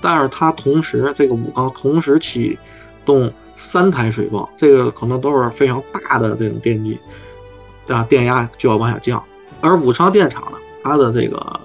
[0.00, 2.56] 但是它同时这个五缸同时启
[3.04, 3.32] 动。
[3.54, 6.98] 三台水泵，这个可能都是非常大的这种电机，
[7.88, 9.22] 啊，电压就要往下降。
[9.60, 11.60] 而武昌电厂呢，它的这个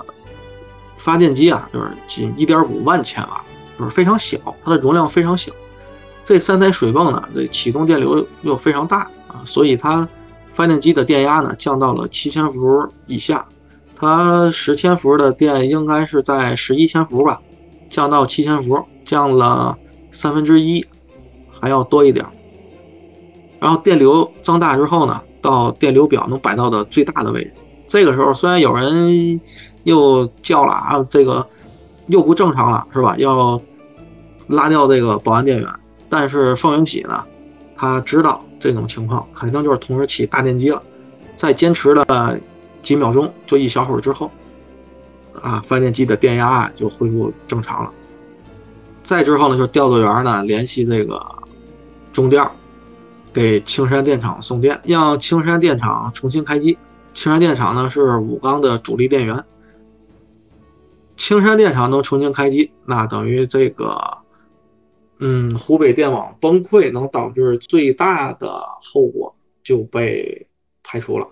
[0.98, 3.44] 发电机啊，就是仅一点五万千瓦，
[3.80, 5.52] 就是非常小，它的容量非常小。
[6.24, 10.08] 这三台水泵呢，这启动电流又非常大啊，所以它
[10.50, 13.48] 发电机的电压呢降到了七千伏以下。
[13.96, 17.42] 它十千伏的电应该是在十一千伏吧，
[17.90, 19.78] 降到七千伏，降了
[20.12, 20.86] 三分之一。
[21.60, 22.26] 还要多一点，
[23.60, 27.54] 然后电流增大之后呢，到电流表能摆到的最大的位置。
[27.88, 29.40] 这个时候虽然有人
[29.84, 31.48] 又叫了啊，这个
[32.08, 33.16] 又不正常了，是吧？
[33.18, 33.62] 要
[34.48, 35.68] 拉掉这个保安电源，
[36.10, 37.24] 但是凤永喜呢，
[37.76, 40.84] 他知道这种情况肯定就是同时起大电机了。
[41.36, 42.38] 在坚持了
[42.82, 44.30] 几秒钟，就一小会儿之后，
[45.42, 47.92] 啊，发电机的电压就恢复正常了。
[49.02, 51.26] 再之后呢，就调度员呢联系这个。
[52.18, 52.50] 中电
[53.32, 56.76] 给青山电厂送电，让青山电厂重新开机。
[57.14, 59.46] 青山电厂呢是武钢的主力电源，
[61.16, 64.18] 青山电厂能重新开机，那等于这个，
[65.20, 70.48] 嗯，湖北电网崩溃能导致最大的后果就被
[70.82, 71.28] 排除了。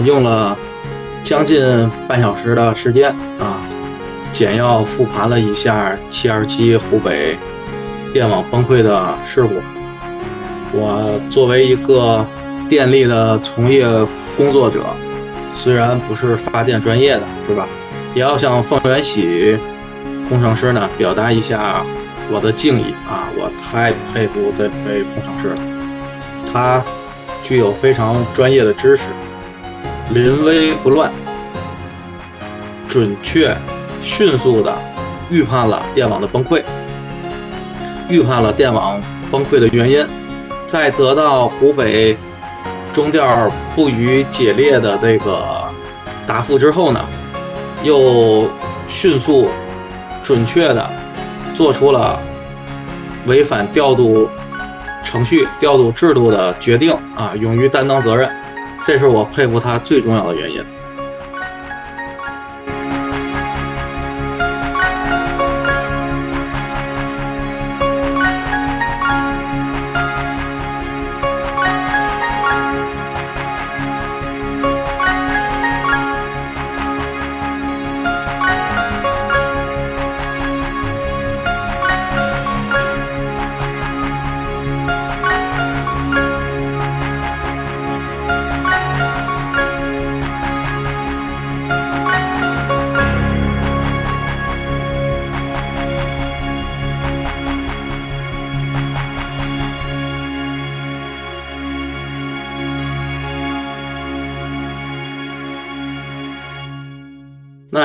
[0.00, 0.56] 用了
[1.24, 3.60] 将近半小时的时间啊，
[4.32, 7.36] 简要复盘了一下七二七湖北
[8.12, 9.54] 电网崩溃的事故。
[10.72, 12.26] 我作为一个
[12.68, 13.86] 电力的从业
[14.36, 14.84] 工作者，
[15.54, 17.68] 虽然不是发电专业的，是吧？
[18.14, 19.56] 也要向凤元喜
[20.28, 21.82] 工程师呢表达一下
[22.30, 23.28] 我的敬意啊！
[23.36, 25.56] 我太佩服这位工程师了。
[26.52, 26.82] 他
[27.42, 29.04] 具有非常专业的知识，
[30.10, 31.10] 临危不乱，
[32.88, 33.56] 准确、
[34.02, 34.76] 迅速的
[35.30, 36.62] 预判了电网的崩溃，
[38.08, 40.06] 预判了电网崩溃的原因，
[40.66, 42.16] 在得到湖北
[42.92, 45.64] 中调不予解列的这个
[46.26, 47.00] 答复之后呢，
[47.82, 48.50] 又
[48.86, 49.48] 迅速、
[50.22, 50.90] 准确的
[51.54, 52.18] 做出了
[53.26, 54.28] 违反调度。
[55.04, 58.30] 程序调度制度的决定啊，勇于担当责任，
[58.82, 60.81] 这是我佩服他最重要的原因。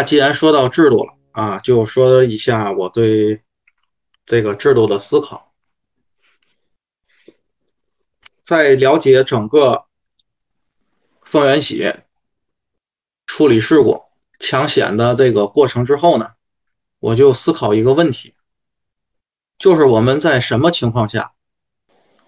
[0.07, 3.43] 既然说到制度了啊，就说一下我对
[4.25, 5.53] 这个制度的思考。
[8.41, 9.83] 在了解整个
[11.23, 11.93] 凤元喜
[13.25, 14.03] 处理事故
[14.39, 16.31] 抢险的这个过程之后呢，
[16.99, 18.33] 我就思考一个问题，
[19.57, 21.33] 就是我们在什么情况下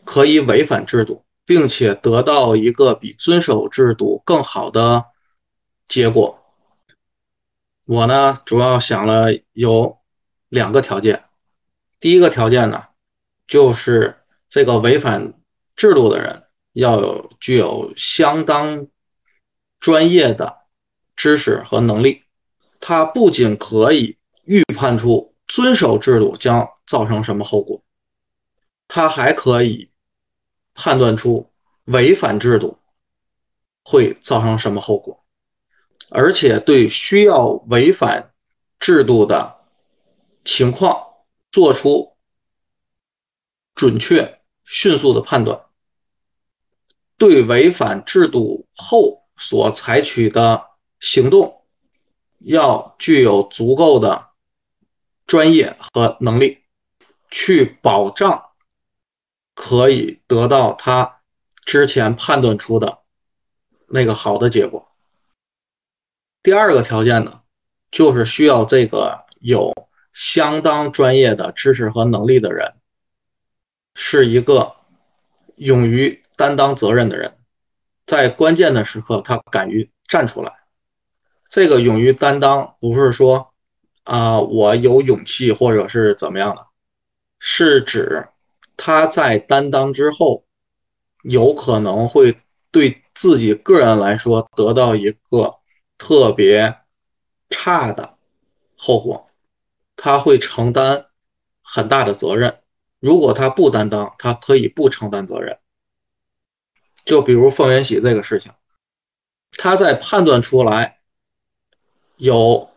[0.03, 5.05] 可以违反制度，并且得到一个比遵守制度更好的
[5.87, 6.38] 结果？
[7.91, 9.97] 我呢，主要想了有
[10.47, 11.23] 两个条件。
[11.99, 12.83] 第一个条件呢，
[13.47, 15.33] 就是这个违反
[15.75, 18.85] 制度的人要有具有相当
[19.79, 20.59] 专业的
[21.15, 22.25] 知识和能力。
[22.79, 27.83] 他不仅可以预判出遵守制度将造成什么后果，
[28.87, 29.89] 他还可以
[30.75, 31.51] 判断出
[31.85, 32.77] 违反制度
[33.83, 35.18] 会造成什么后果。
[36.09, 38.33] 而且对需要违反
[38.79, 39.57] 制度的
[40.43, 41.05] 情况
[41.51, 42.17] 做出
[43.75, 45.65] 准确、迅速的判断，
[47.17, 50.65] 对违反制度后所采取的
[50.99, 51.63] 行动
[52.39, 54.29] 要具有足够的
[55.27, 56.63] 专业和能力，
[57.29, 58.49] 去保障
[59.53, 61.21] 可以得到他
[61.63, 62.99] 之前判断出的
[63.87, 64.88] 那个好的结果。
[66.41, 67.41] 第二个条件呢，
[67.91, 69.73] 就是需要这个有
[70.13, 72.75] 相当专业的知识和能力的人，
[73.93, 74.75] 是一个
[75.55, 77.37] 勇于担当责任的人，
[78.05, 80.59] 在关键的时刻他敢于站出来。
[81.49, 83.53] 这个勇于担当不是说
[84.03, 86.67] 啊我有勇气或者是怎么样的，
[87.37, 88.29] 是指
[88.77, 90.45] 他在担当之后，
[91.21, 92.39] 有可能会
[92.71, 95.58] 对自己个人来说得到一个。
[95.99, 96.79] 特别
[97.51, 98.17] 差的
[98.75, 99.29] 后果，
[99.95, 101.05] 他会承担
[101.61, 102.63] 很大的责任。
[102.99, 105.59] 如果他不担当，他可以不承担责任。
[107.05, 108.53] 就比如凤元喜这个事情，
[109.51, 110.99] 他在判断出来
[112.15, 112.69] 有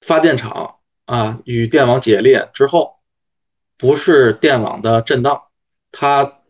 [0.00, 3.00] 发电厂啊与电网解裂之后，
[3.76, 5.48] 不是电网的震荡，
[5.92, 6.40] 他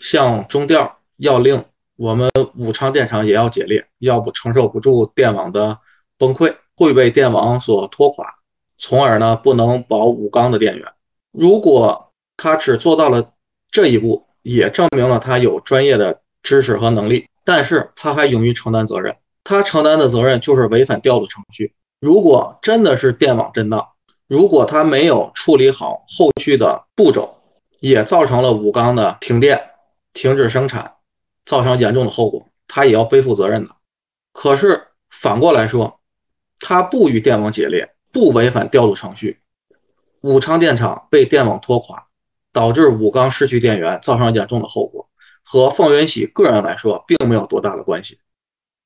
[0.00, 1.69] 向中调要令。
[2.00, 5.80] 我们武昌电厂也要解裂，要不承受不住电网的
[6.16, 8.36] 崩溃，会被电网所拖垮，
[8.78, 10.92] 从而呢不能保武钢的电源。
[11.30, 13.34] 如果他只做到了
[13.70, 19.16] 这一步，也证明了他有专业的知识和能力，但是他还勇于承担责任。
[19.44, 21.74] 他承担的责任就是违反调度程序。
[22.00, 23.88] 如果真的是电网震荡，
[24.26, 27.36] 如果他没有处理好后续的步骤，
[27.78, 29.72] 也造成了武钢的停电、
[30.14, 30.94] 停止生产。
[31.50, 33.74] 造成严重的后果，他也要背负责任的。
[34.32, 35.98] 可是反过来说，
[36.60, 39.40] 他不与电网解裂，不违反调度程序，
[40.20, 42.06] 武昌电厂被电网拖垮，
[42.52, 45.10] 导致武钢失去电源，造成严重的后果，
[45.42, 48.20] 和凤元喜个人来说并没有多大的关系。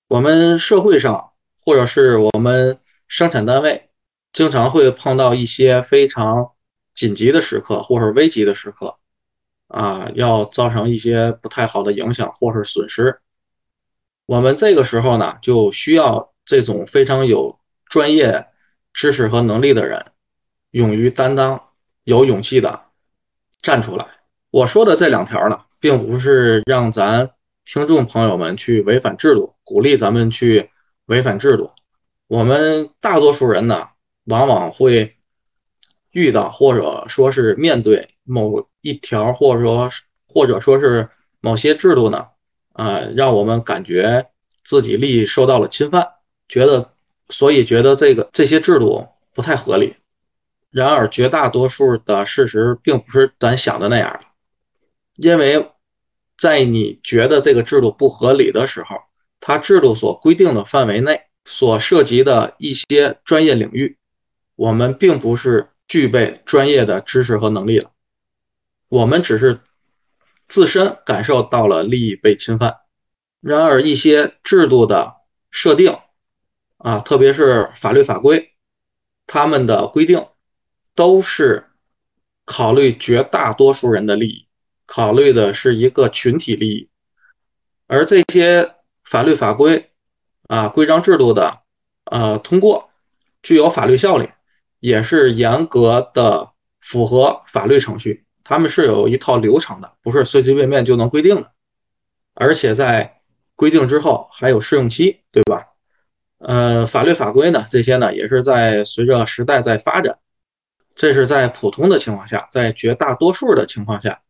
[0.08, 3.90] 我们社会上或者是我们生产单位，
[4.32, 6.52] 经常会碰到一些非常
[6.94, 8.96] 紧急的时刻，或者危急的时刻。
[9.74, 13.18] 啊，要造成一些不太好的影响或是损失，
[14.24, 18.46] 我们这个时候呢，就需要这种非常有专业
[18.92, 20.12] 知识和能力的人，
[20.70, 21.70] 勇于担当，
[22.04, 22.84] 有勇气的
[23.62, 24.06] 站出来。
[24.52, 27.32] 我说的这两条呢，并不是让咱
[27.64, 30.70] 听众朋友们去违反制度，鼓励咱们去
[31.06, 31.72] 违反制度。
[32.28, 33.88] 我们大多数人呢，
[34.26, 35.16] 往往会
[36.14, 39.90] 遇到或者说是面对某一条，或者说
[40.26, 41.10] 或者说是
[41.40, 42.28] 某些制度呢，
[42.72, 44.30] 啊，让我们感觉
[44.62, 46.08] 自己利益受到了侵犯，
[46.48, 46.92] 觉得
[47.28, 49.96] 所以觉得这个这些制度不太合理。
[50.70, 54.26] 然而，绝大多数的事实并不是咱想的那样的，
[55.16, 55.70] 因为
[56.36, 58.96] 在你觉得这个制度不合理的时候，
[59.40, 63.98] 它制度所规定的范围内所涉及的一些专业领域，
[64.56, 67.90] 我们并不是具备专业的知识和能力了，
[68.88, 69.60] 我们只是
[70.48, 72.78] 自身感受到了利益被侵犯。
[73.40, 75.16] 然而，一些制度的
[75.50, 75.98] 设定
[76.78, 78.52] 啊，特别是法律法规，
[79.26, 80.26] 他们的规定。
[80.96, 81.66] 都是
[82.44, 84.46] 考虑绝大多数人的利益，
[84.86, 86.88] 考虑的是一个群体利益，
[87.88, 89.90] 而这些法律法规
[90.46, 91.62] 啊、规章制度的
[92.04, 92.90] 呃通过，
[93.42, 94.30] 具有法律效力，
[94.84, 101.52] 也是严格的符合法律程序，他们是有一套流程的，不是随随便便就能规定的，
[102.34, 103.22] 而且在
[103.56, 105.68] 规定之后还有试用期，对吧？
[106.36, 110.18] 呃，法律法规呢，这些呢也是在随着时代在发展。
[110.94, 114.20] 这是在普通的情况下，在绝大多数的情况下，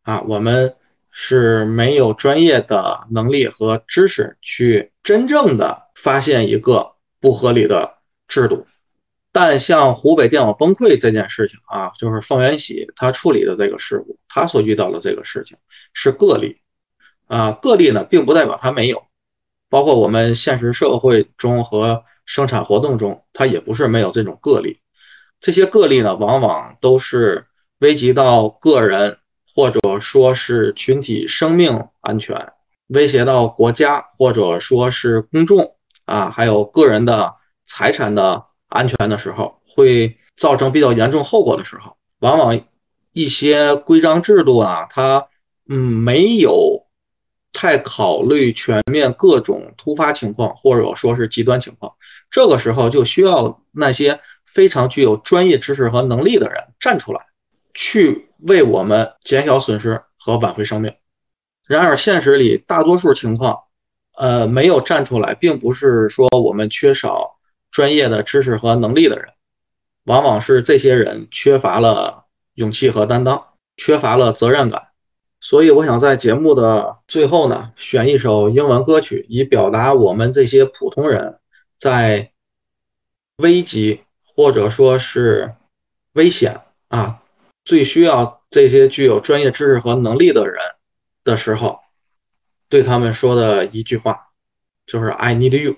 [0.00, 0.74] 啊，我们
[1.10, 8.66] 是没有专业的能力和知识去真正的发现一个不合理的制度。
[9.32, 15.56] 但像湖北电网崩溃这件事情啊，就是凤元喜他处理的这个事故，他所遇到的这个事情
[15.94, 16.56] 是个例，
[17.28, 19.04] 啊，个例呢，并不代表他没有，
[19.70, 24.78] 包括我们现实社会中和生产活动中，它也不是没有这种个例。
[25.40, 27.46] 这些个例呢，往往都是
[27.78, 29.18] 危及到个人
[29.54, 32.52] 或者说是群体生命安全，
[32.88, 42.60] 威胁到国家或者说是公众啊，还有个人的财产的安全的时候，会造成比较严重后果的时候，往往
[43.12, 45.28] 一些规章制度啊，它
[45.68, 46.86] 嗯没有
[47.52, 51.94] 太考虑全面各种突发情况或者说是极端情况，
[52.30, 54.20] 这个时候就需要那些。
[54.44, 57.20] 非常具有专业知识和能力的人站出来，
[57.72, 60.92] 去为我们减小损失和挽回生命。
[61.66, 63.60] 然而，现实里大多数情况，
[64.14, 67.31] 呃，没有站出来，并不是说我们缺少
[67.72, 69.30] 专业的知识和能力的人，
[70.04, 74.90] 往往是这些人缺乏了勇气和担当，缺乏了责任感。
[75.40, 81.40] 所以，我想在节目的最后呢，选一首英文歌曲，以表达我们这些普通人
[81.76, 82.30] 在
[83.38, 84.02] 危机。
[84.34, 85.56] 或者说是
[86.14, 87.22] 危险啊，
[87.66, 90.56] 最需要这些具有专业知识和能力的人
[91.22, 91.80] 的时候，
[92.70, 94.30] 对他们说的一句话
[94.86, 95.76] 就是 “I need you”。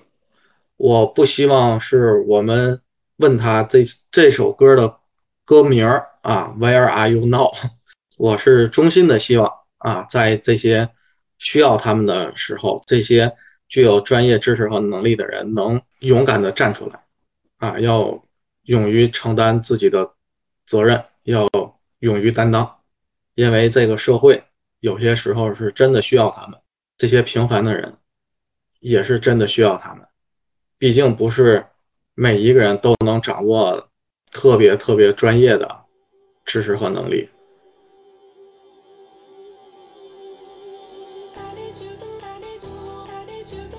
[0.77, 2.81] 我不希望是我们
[3.17, 4.97] 问他这这首歌的
[5.45, 5.87] 歌名
[6.21, 7.51] 啊，“Where are you now？”
[8.17, 10.89] 我是衷心的希望啊，在这些
[11.37, 13.35] 需要他们的时候，这些
[13.67, 17.03] 具有专业知识和能力的人能勇敢的站出来
[17.57, 18.21] 啊，要。
[18.67, 20.15] 勇于承担自己的
[20.65, 21.47] 责任，要
[21.99, 22.77] 勇于担当，
[23.35, 24.43] 因为这个社会
[24.79, 26.59] 有些时候是真的需要他们。
[26.97, 27.97] 这些平凡的人
[28.79, 30.07] 也是真的需要他们，
[30.77, 31.65] 毕竟不是
[32.13, 33.87] 每一个人都能掌握
[34.31, 35.69] 特别特别专业的
[36.43, 37.29] 知识和能力。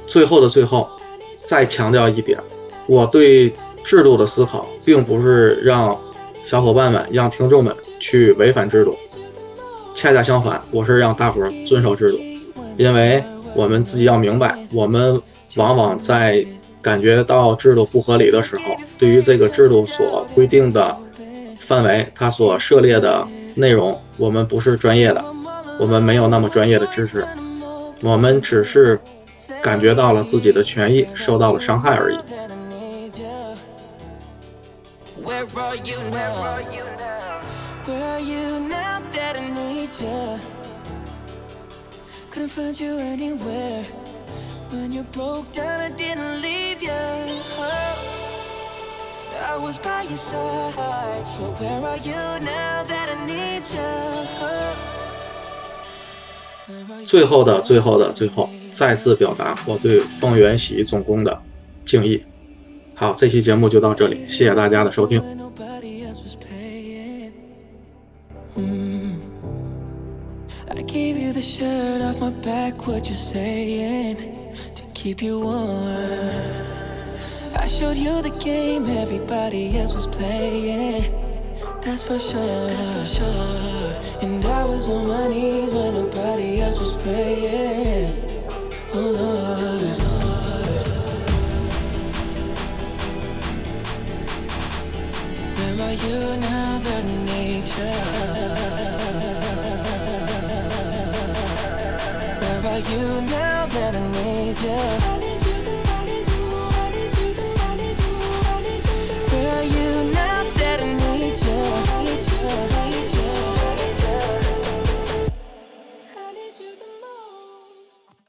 [0.06, 0.88] 最后的最后，
[1.46, 2.40] 再强调一点，
[2.88, 3.52] 我对。
[3.88, 5.96] 制度的思考，并不是让
[6.42, 8.96] 小伙伴们、让听众们去违反制度，
[9.94, 12.18] 恰恰相反，我是让大伙遵守制度，
[12.76, 13.22] 因为
[13.54, 15.22] 我们自己要明白，我们
[15.54, 16.44] 往往在
[16.86, 20.96] 感觉到制度不合理的时候，对于这个制度所规定的
[21.58, 23.26] 范围，它所涉猎的
[23.56, 25.24] 内容，我们不是专业的，
[25.80, 27.26] 我们没有那么专业的知识，
[28.04, 29.00] 我们只是
[29.60, 32.18] 感觉到了自己的权益受到了伤害而已。
[35.24, 36.60] Where are you now?
[37.84, 40.38] Where are you now that I need you?
[42.30, 43.84] Couldn't find you anywhere.
[44.76, 46.92] When you broke down, I didn't leave you.
[49.38, 51.26] I was by your side.
[51.26, 53.80] So where are you now that I need you?
[57.06, 61.40] 最后的最后的最后，再次表达我对凤元喜总工的
[61.86, 62.24] 敬意。
[62.94, 65.22] 好，这期节目就到这里，谢谢大家的收听。
[70.68, 74.35] I gave you the shirt off my back, what you saying?
[75.06, 75.86] Keep you warm.
[77.54, 81.14] I showed you the game everybody else was playing.
[81.80, 82.66] That's for sure.
[82.66, 84.18] That's for sure.
[84.20, 88.16] And I was on my knees when nobody else was praying.
[88.94, 89.98] Oh Lord.
[95.56, 98.35] Where are you now, the nature?
[102.84, 105.15] You now that I need you?